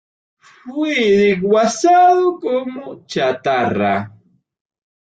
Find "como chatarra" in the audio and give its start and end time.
2.39-4.11